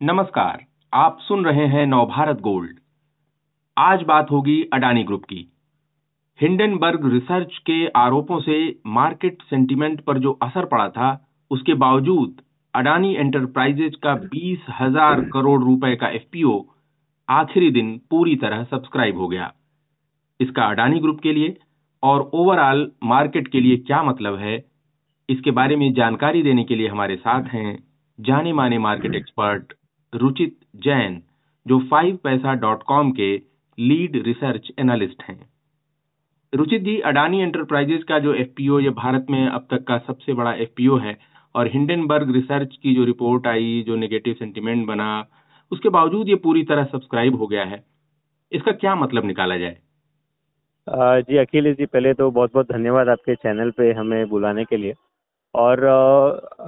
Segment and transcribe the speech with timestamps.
[0.00, 0.60] नमस्कार,
[0.92, 2.78] आप सुन रहे हैं नवभारत गोल्ड।
[3.76, 5.40] आज बात होगी अडानी ग्रुप की।
[6.38, 8.56] हिंडनबर्ग रिसर्च के आरोपों से
[8.88, 11.10] मार्केट सेंटीमेंट पर जो असर पड़ा था,
[11.50, 12.40] उसके बावजूद
[12.74, 16.58] अडानी एंटरप्राइजेज का बीस हज़ार करोड़ रुपए का एफपीओ
[17.28, 19.52] आखिरी दिन पूरी तरह सब्सक्राइब हो गया।
[20.40, 21.56] इसका अडानी ग्रुप के लिए
[22.02, 24.56] और ओवरऑल मार्केट के लिए क्या मतलब है,
[25.28, 27.78] इसके बारे में जानकारी देने के लिए हमारे साथ हैं
[28.18, 29.72] जाने माने मार्केट एक्सपर्ट
[30.12, 31.20] रुचित जैन,
[31.66, 33.34] जो फाइव पैसा डॉट कॉम के
[33.78, 35.40] लीड रिसर्च एनालिस्ट हैं।
[36.52, 40.52] रुचित जी, अडानी एंटरप्राइजेज का जो एफपीओ ये भारत में अब तक का सबसे बड़ा
[40.54, 41.16] एफपीओ है,
[41.54, 45.26] और हिंडनबर्ग रिसर्च की जो रिपोर्ट आई, जो नेगेटिव सेंटिमेंट बना,
[45.72, 47.82] उसके बावजूद ये पूरी तरह सब्सक्राइब हो गया है।
[48.52, 49.76] इसका क्या मतलब निकाला जाए?
[50.86, 54.94] जी, अखिलेश जी, पहले तो बहुत बहुत धन्यवाद आपके चैनल पे हमें बुलाने के लिए।
[55.54, 55.82] और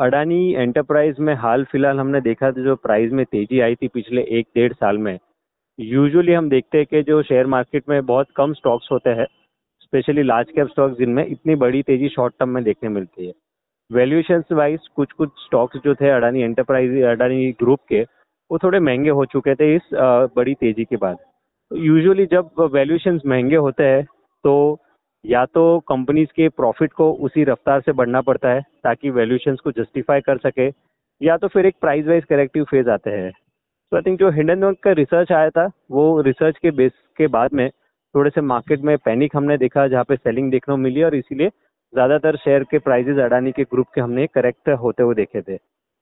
[0.01, 4.23] अडानी एंटरप्राइज में हाल फ़िलहाल हमने देखा था जो प्राइस में तेज़ी आई थी पिछले
[4.39, 5.19] एक डेढ़ साल में।
[5.79, 9.27] यूजुअली हम देखते हैं कि जो शेयर मार्केट में बहुत कम स्टॉक्स होते हैं
[9.83, 13.33] स्पेशली लार्ज कैप स्टॉक्स जिनमें इतनी बड़ी तेज़ी शॉर्ट टर्म में देखने मिलती है।
[13.91, 19.11] वैल्यूएशन वाइज कुछ कुछ स्टॉक्स जो थे अडानी एंटरप्राइज अडानी ग्रुप के, वो थोड़े महँगे
[19.11, 19.91] हो चुके थे इस
[20.37, 21.17] बड़ी तेज़ी के बाद।
[21.71, 24.05] यूजुअली जब वैल्यूएशन महँगे होते हैं
[24.45, 24.79] तो
[25.25, 29.73] या तो कंपनीज़ के प्रॉफिट को उसी रफ्तार से बढ़ना पड़ता है, ताकि वैल्यूएशन को
[29.73, 30.69] जस्टिफाई कर सके,
[31.21, 33.31] या तो फिर एक प्राइस वाइज करेक्टिव फ़ेज़ आते हैं।
[33.93, 37.53] तो आई थिंक जो हिंडनबर्ग का रिसर्च आया था, वो रिसर्च के बेस के बाद
[37.53, 37.69] में
[38.15, 41.49] थोड़े से मार्केट में पैनिक हमने देखा, जहाँ पे सेलिंग देखने को मिली और इसीलिए
[41.49, 45.59] ज़्यादातर शेयर के प्राइजेज अडानी के ग्रुप के हमने करेक्ट होते हुए देखे थे।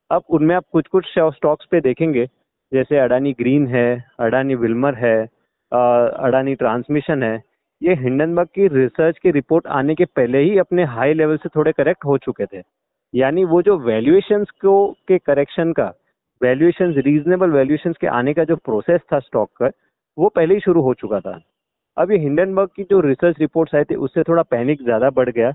[0.09, 2.25] अब उनमें आप कुछ कुछ स्टॉक्स पे देखेंगे,
[2.71, 5.17] जैसे अडानी ग्रीन है, अडानी विल्मर है
[5.71, 7.37] अडानी ट्रांसमिशन है
[7.81, 11.71] ये हिंडनबर्ग की रिसर्च की रिपोर्ट आने के पहले ही अपने हाई लेवल से थोड़े
[11.71, 12.61] करेक्ट हो चुके थे।
[13.13, 15.85] यानी वो जो वैल्यूएशंस को, के करेक्शन का
[16.41, 19.69] वैल्यूएशंस रीजनेबल वैल्यूएशंस के आने का जो प्रोसेस था स्टॉक का,
[20.17, 21.39] वो पहले ही शुरू हो चुका था।
[21.97, 25.51] अब ये हिंडनबर्ग की जो रिसर्च रिपोर्ट्स आई थी, उससे थोड़ा पैनिक ज़्यादा बढ़ गया।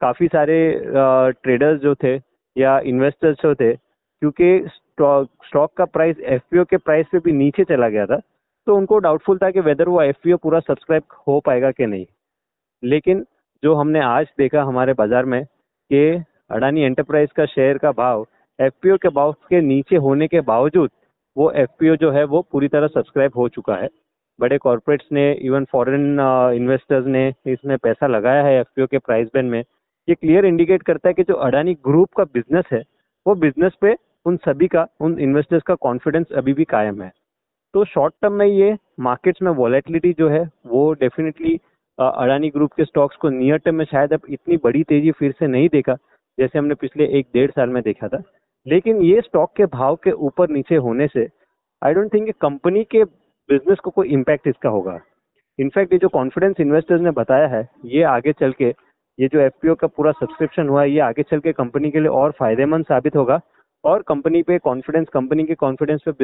[0.00, 0.56] काफ़ी सारे
[1.34, 2.14] ट्रेडर्स जो थे
[2.56, 7.88] या इन्वेस्टर्स जो थे, क्योंकि स्टॉक का प्राइस एफपीओ के प्राइस पे भी नीचे चला
[7.88, 8.20] गया था
[8.66, 12.06] तो उनको डाउटफुल था कि वेदर वो एफपीओ पूरा सब्सक्राइब हो पाएगा कि नहीं।
[12.82, 13.24] लेकिन
[13.62, 16.04] जो हमने आज देखा हमारे बाज़ार में कि
[16.50, 18.26] अडानी एंटरप्राइज का शेयर का भाव
[18.58, 20.90] एफपीओ के भाव के नीचे होने के बावजूद
[21.36, 23.88] वो एफपीओ जो है वो पूरी तरह सब्सक्राइब हो चुका है।
[24.38, 26.04] बड़े कॉरपोरेट्स ने इवन फॉरेन
[26.54, 29.58] इन्वेस्टर्स ने इसमें पैसा लगाया है एफपीओ के प्राइस बैंड में।
[30.08, 32.82] ये क्लियर इंडिकेट करता है कि जो अडानी ग्रुप का बिज़नेस है,
[33.26, 33.94] वो बिज़नेस पे
[34.26, 37.12] उन सभी का, उन इन्वेस्टर्स का कॉन्फिडेंस अभी भी कायम है।
[37.74, 41.54] तो शॉर्ट टर्म में ये मार्केट्स में वॉलेटिलिटी जो है, वो डेफिनेटली
[41.98, 45.46] अडानी ग्रुप के स्टॉक्स को नियर टर्म में शायद अब इतनी बड़ी तेज़ी फिर से
[45.46, 45.94] नहीं देखा,
[46.38, 48.22] जैसे हमने पिछले एक डेढ़ साल में देखा था।
[48.66, 51.26] लेकिन ये स्टॉक के भाव के ऊपर नीचे होने से
[51.82, 54.98] आई डोंट थिंक कंपनी के बिज़नेस को कोई इम्पैक्ट इसका होगा।
[55.58, 58.68] इनफैक्ट ये जो कॉन्फिडेंस इन्वेस्टर्स ने बताया है, ये आगे चल के,
[59.18, 62.08] ये जो एफपीओ का पूरा सब्सक्रिप्शन हुआ है, ये आगे चल के कंपनी के लिए
[62.12, 63.40] और फ़ायदेमंद साबित होगा।
[63.84, 66.14] और कंपनी पे कॉन्फिडेंस कंपनी के कॉन्फिडेंस पे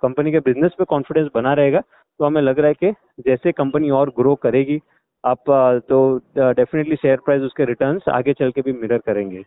[0.00, 2.90] कंपनी के बिज़नेस पे कॉन्फिडेंस बना रहेगा तो हमें लग रहा है कि
[3.22, 4.80] जैसे कंपनी और ग्रो करेगी
[5.24, 5.50] आप
[5.88, 6.00] तो
[6.36, 9.42] डेफिनेटली शेयर प्राइस उसके रिटर्न्स आगे चल के भी मिरर करेंगे।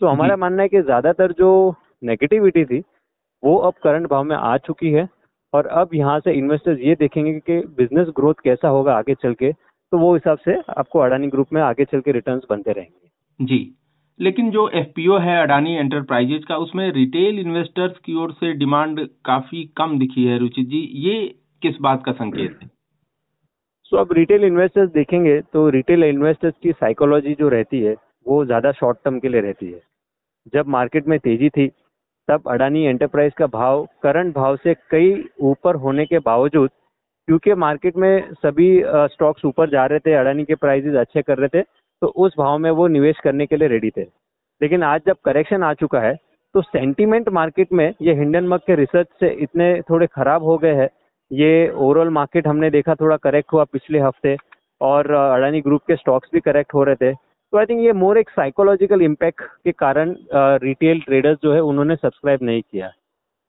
[0.00, 1.52] तो हमारा मानना है कि ज़्यादातर जो
[2.04, 2.82] नेगेटिविटी थी
[3.42, 5.08] वो अब करंट भाव में आ चुकी है
[5.52, 9.52] और अब यहाँ से इन्वेस्टर्स ये देखेंगे कि बिज़नेस ग्रोथ कैसा होगा आगे चल के
[9.52, 13.58] तो वो हिसाब से आपको अडानी ग्रुप में आगे चल के रिटर्न बनते रहेंगे। जी।
[14.22, 19.64] लेकिन जो एफपीओ है अडानी एंटरप्राइजेज का उसमें रिटेल इन्वेस्टर्स की ओर से डिमांड काफ़ी
[19.76, 21.14] कम दिखी है रुचित जी। ये
[21.62, 22.68] किस बात का संकेत है?
[23.84, 27.96] सो so, अब रिटेल इन्वेस्टर्स देखेंगे तो रिटेल इन्वेस्टर्स की साइकोलॉजी जो रहती है
[28.26, 29.80] वो ज़्यादा शॉर्ट टर्म के लिए रहती है।
[30.52, 31.66] जब मार्केट में तेज़ी थी
[32.28, 35.12] तब अडानी एंटरप्राइज का भाव करंट भाव से कई
[35.42, 36.70] ऊपर होने के बावजूद
[37.28, 38.68] क्योंकि मार्केट में सभी
[39.12, 41.62] स्टॉक्स ऊपर जा रहे थे अडानी के प्राइजेस अच्छे कर रहे थे
[42.02, 44.02] तो उस भाव में वो निवेश करने के लिए रेडी थे।
[44.60, 46.14] लेकिन आज जब करेक्शन आ चुका है
[46.54, 50.88] तो सेंटीमेंट मार्केट में ये हिंडनबर्ग के रिसर्च से इतने थोड़े खराब हो गए हैं।
[51.30, 54.36] ये ओवरऑल मार्केट हमने देखा थोड़ा करेक्ट हुआ पिछले हफ़्ते
[54.80, 58.18] और अडानी ग्रुप के स्टॉक्स भी करेक्ट हो रहे थे। तो आई थिंक ये मोर
[58.18, 60.14] एक साइकोलॉजिकल इम्पैक्ट के कारण
[60.62, 62.90] रिटेल ट्रेडर्स जो है उन्होंने सब्सक्राइब नहीं किया।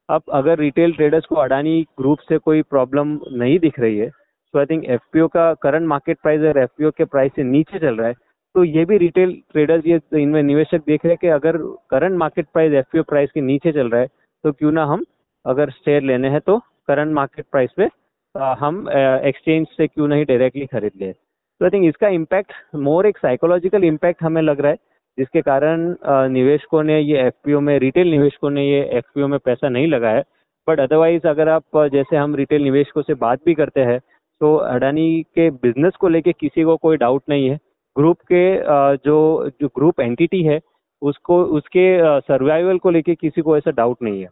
[0.09, 4.59] अब अगर रिटेल ट्रेडर्स को अडानी ग्रुप से कोई प्रॉब्लम नहीं दिख रही है तो
[4.59, 8.07] आई थिंक एफपीओ का करंट मार्केट प्राइस अगर एफ़ के प्राइस से नीचे चल रहा
[8.07, 8.13] है।
[8.55, 11.57] तो ये भी रिटेल ट्रेडर्स ये इनमें निवेशक देख रहे हैं कि अगर
[11.89, 14.07] current market price FPO price के नीचे चल रहा है
[14.43, 15.03] तो क्यों ना हम
[15.45, 16.57] अगर शेयर लेने हैं तो
[16.87, 17.87] करंट मार्केट प्राइस पे
[18.59, 23.17] हम एक्सचेंज से क्यों नहीं डायरेक्टली खरीद ले। तो आई थिंक इसका इम्पैक्ट मोर एक
[23.17, 24.77] साइकोलॉजिकल इम्पैक्ट हमें लग रहा है,
[25.17, 25.95] जिसके कारण
[26.31, 30.23] निवेशकों ने ये एफपीओ में रिटेल निवेशकों ने ये एफ़ में पैसा नहीं लगाया।
[30.67, 33.99] बट अदरवाइज़ अगर आप जैसे हम रिटेल निवेशकों से बात भी करते हैं
[34.41, 37.59] तो अडानी के बिज़नेस को लेके किसी को कोई डाउट नहीं है।
[37.97, 38.43] ग्रुप के
[39.05, 40.59] जो जो ग्रुप एंटिटी है,
[41.01, 44.29] उसको, उसके सर्वाइवल को लेके किसी को ऐसा डाउट नहीं है।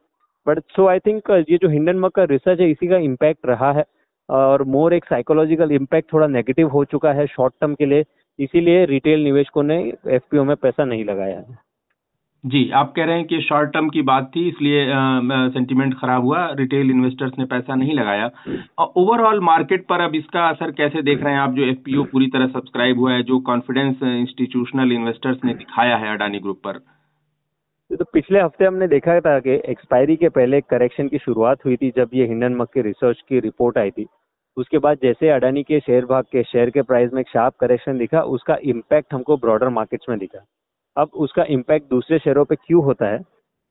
[0.47, 3.71] बट सो आई थिंक ये जो हिंडन हिंडनबर्ग का रिसर्च है, इसी का इम्पैक्ट रहा
[3.71, 3.85] है।
[4.29, 8.03] और मोर एक साइकोलॉजिकल इम्पैक्ट थोड़ा नेगेटिव हो चुका है शॉर्ट टर्म के लिए।
[8.39, 11.57] इसीलिए रिटेल निवेशकों ने एफपीओ में पैसा नहीं लगाया है।
[12.43, 14.85] जी, आप कह रहे हैं कि शॉर्ट टर्म की बात थी, इसलिए
[15.53, 18.29] सेंटीमेंट खराब हुआ रिटेल इन्वेस्टर्स ने पैसा नहीं लगाया।
[18.97, 21.51] ओवरऑल मार्केट पर अब इसका असर कैसे देख रहे हैं आप?
[21.51, 26.39] जो एफपीओ पूरी तरह सब्सक्राइब हुआ है, जो कॉन्फिडेंस इंस्टीट्यूशनल इन्वेस्टर्स ने दिखाया है अडानी
[26.39, 26.79] ग्रुप पर।
[27.91, 31.91] तो पिछले हफ़्ते हमने देखा था कि एक्सपायरी के पहले करेक्शन की शुरुआत हुई थी,
[31.97, 34.05] जब ये हिंडन मक के रिसर्च की रिपोर्ट आई थी।
[34.57, 37.97] उसके बाद जैसे अडानी के शेयर भाग के शेयर के प्राइस में एक शार्प करेक्शन
[37.97, 40.45] दिखा, उसका इम्पैक्ट हमको ब्रॉडर मार्केट्स में दिखा।
[40.97, 43.17] अब उसका इम्पैक्ट दूसरे शेयरों पे क्यों होता है?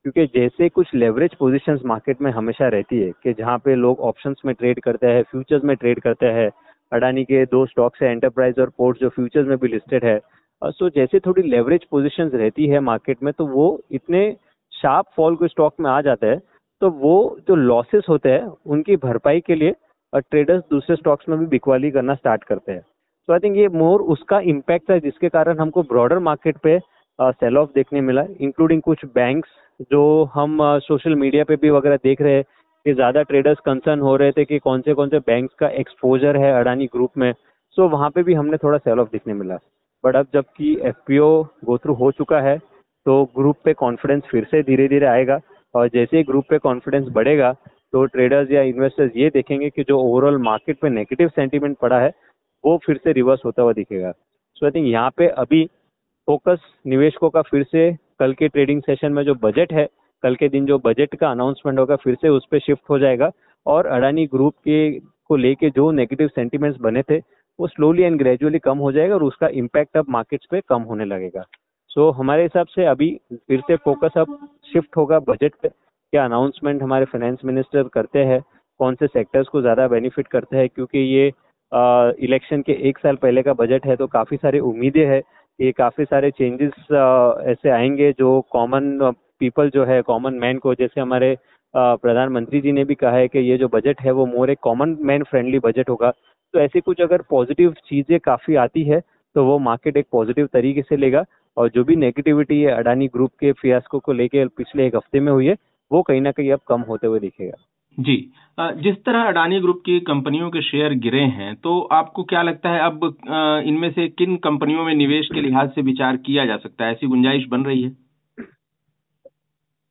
[0.05, 4.41] क्योंकि जैसे कुछ लेवरेज पोजीशंस मार्केट में हमेशा रहती है कि जहाँ पे लोग ऑप्शंस
[4.47, 6.51] में ट्रेड करते हैं फ्यूचर्स में ट्रेड करते हैं,
[6.93, 10.19] अडानी के दो स्टॉक्स है एंटरप्राइज और पोर्ट जो फ्यूचर्स में भी लिस्टेड है।
[10.63, 14.31] सो जैसे थोड़ी लेवरेज पोजिशन रहती है मार्केट में तो वो इतने
[14.73, 16.41] शार्प फॉल को स्टॉक में आ जाता है
[16.83, 19.75] तो वो जो लॉसेस होते हैं, उनकी भरपाई के लिए
[20.13, 23.69] और ट्रेडर्स दूसरे स्टॉक्स में भी बिकवाली करना स्टार्ट करते हैं। तो आई थिंक ये
[23.69, 26.79] मोर उसका इम्पैक्ट है, जिसके कारण हमको ब्रॉडर मार्केट पे
[27.21, 29.49] सेल ऑफ़ देखने मिला इंक्लूडिंग कुछ बैंक्स
[29.91, 30.03] जो
[30.35, 32.45] हम सोशल मीडिया पे भी वगैरह देख रहे हैं
[32.87, 36.37] कि ज़्यादा ट्रेडर्स कंसर्न हो रहे थे कि कौन से कौन से बैंक्स का एक्सपोजर
[36.37, 39.57] है अडानी ग्रुप में। सो so, वहाँ पे भी हमने थोड़ा सेल ऑफ़ देखने मिला।
[40.05, 42.57] बट अब जबकि F P O go through हो चुका है
[43.07, 45.39] तो ग्रुप पे कॉन्फिडेंस फिर से धीरे धीरे आएगा।
[45.75, 47.53] और जैसे ही ग्रुप पे कॉन्फिडेंस बढ़ेगा
[47.93, 52.11] तो ट्रेडर्स या इन्वेस्टर्स ये देखेंगे कि जो ओवरऑल मार्केट पे नेगेटिव सेंटीमेंट पड़ा है
[52.65, 54.11] वो फिर से रिवर्स होता हुआ दिखेगा।
[54.57, 55.69] सो आई थिंक यहाँ पे अभी
[56.31, 57.81] फोकस निवेशकों का फिर से
[58.21, 59.87] कल के ट्रेडिंग सेशन में जो बजट है
[60.23, 63.31] कल के दिन जो बजट का अनाउंसमेंट होगा फिर से उस पर शिफ्ट हो जाएगा।
[63.67, 67.19] और अडानी ग्रुप के को लेके जो नेगेटिव सेंटिमेंट्स बने थे
[67.59, 71.05] वो स्लोली एंड ग्रेजुअली कम हो जाएगा और उसका इम्पैक्ट अब मार्केट्स पे कम होने
[71.05, 71.45] लगेगा।
[71.91, 74.39] सो so, हमारे हिसाब से अभी फिर से फोकस अब
[74.73, 78.41] शिफ्ट होगा बजट पे। क्या अनाउंसमेंट हमारे फाइनेंस मिनिस्टर करते हैं
[78.81, 81.27] कौन से सेक्टर्स को ज़्यादा बेनिफिट करते हैं क्योंकि ये
[82.25, 85.23] इलेक्शन के एक साल पहले का बजट है तो काफ़ी सारी उम्मीदें हैं।
[85.61, 86.73] ये काफ़ी सारे चेंजेस
[87.51, 88.99] ऐसे आएँगे जो कॉमन
[89.41, 91.37] पीपल जो है कॉमन मैन को, जैसे हमारे
[91.75, 94.97] प्रधानमंत्री जी ने भी कहा है कि ये जो बजट है वो मोर एक कॉमन
[95.01, 96.11] मैन फ्रेंडली बजट होगा।
[96.55, 99.01] तो ऐसी कुछ अगर पॉजिटिव चीज़ें काफ़ी आती है
[99.37, 101.25] तो वो मार्केट एक पॉजिटिव तरीके से लेगा
[101.57, 105.33] और जो भी नेगेटिविटी है, अडानी ग्रुप के फियास्को को लेके पिछले एक हफ़्ते में
[105.33, 105.57] हुई है,
[105.91, 107.57] वो कहीं ना कहीं अब कम होते हुए दिखेगा।
[107.99, 108.17] जी।
[108.59, 112.81] जिस तरह अडानी ग्रुप की कंपनियों के शेयर गिरे हैं तो आपको क्या लगता है
[112.81, 113.05] अब
[113.67, 116.93] इनमें से किन कंपनियों में निवेश के लिहाज से विचार किया जा सकता है?
[116.93, 117.91] ऐसी गुंजाइश बन रही है?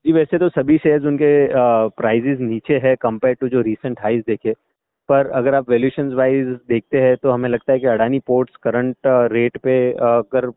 [0.05, 1.31] जी, वैसे तो सभी शेयर्स उनके
[1.97, 4.53] प्राइजेस नीचे है कंपेयर टू जो रीसेंट हाइज देखे।
[5.09, 8.95] पर अगर आप वैल्यूशन वाइज देखते हैं तो हमें लगता है कि अडानी पोर्ट्स करंट
[9.33, 10.49] रेट पे अगर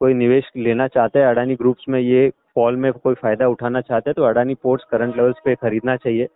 [0.00, 4.10] कोई निवेश लेना चाहता है अडानी ग्रुप्स में, ये फॉल में कोई फ़ायदा उठाना चाहते
[4.10, 6.26] हैं तो अडानी पोर्ट्स करंट लेवल्स पे खरीदना चाहिए।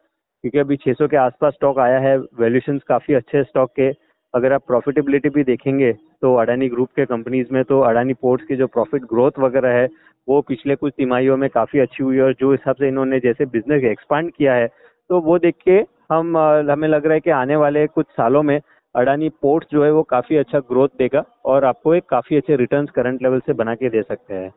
[0.45, 3.89] क्योंकि अभी 600 के आसपास स्टॉक आया है वैल्यूशन काफ़ी अच्छे स्टॉक के।
[4.35, 8.57] अगर आप प्रॉफिटेबिलिटी भी देखेंगे तो अडानी ग्रुप के कंपनीज़ में तो अडानी पोर्ट्स की
[8.57, 9.89] जो प्रॉफिट ग्रोथ वगैरह है,
[10.29, 13.47] वो पिछले कुछ तिमाहियों में काफ़ी अच्छी हुई है, और जो हिसाब से इन्होंने जैसे
[13.47, 14.67] बिज़नेस एक्सपांड किया है
[15.11, 15.81] तो वो देख के
[16.13, 16.37] हम
[16.71, 18.61] हमें लग रहा है कि आने वाले कुछ सालों में
[18.95, 22.87] अडानी पोर्ट्स जो है, वो काफ़ी अच्छा ग्रोथ देगा, और आपको एक काफ़ी अच्छे रिटर्न
[22.95, 24.51] करंट लेवल से बना के दे सकते हैं।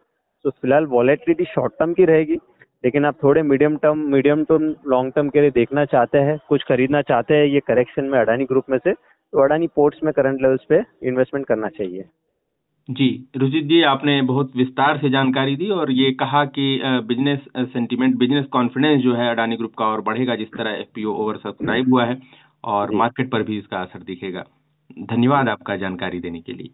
[0.46, 2.38] तो फ़िलहाल वॉलेटिलिटी शॉर्ट टर्म की रहेगी
[2.88, 4.58] लेकिन आप थोड़े medium term medium to
[4.91, 8.46] long term के लिए देखना चाहते हैं कुछ खरीदना चाहते हैं ये करेक्शन में अडानी
[8.46, 12.03] ग्रुप में से तो अडानी पोर्ट्स में करंट लेवल्स पे इन्वेस्टमेंट करना चाहिए।
[12.89, 16.67] जी रुचित जी आपने बहुत विस्तार से जानकारी दी और ये कहा कि
[17.08, 17.39] बिज़नेस
[17.74, 21.94] सेंटीमेंट बिज़नेस कॉन्फिडेंस जो है अडानी ग्रुप का और बढ़ेगा जिस तरह एफपीओ ओवर सब्सक्राइब
[21.94, 22.17] हुआ है
[22.75, 24.46] और मार्केट पर भी इसका असर दिखेगा।
[25.06, 26.70] धन्यवाद आपका जानकारी देने के लिए।